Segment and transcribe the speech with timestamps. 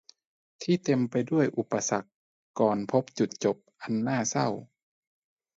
[0.61, 2.09] ที่เต็มไปด้วยอุปสรรค
[2.59, 4.47] ก่อนพบจุดจบอันน่าเศร้า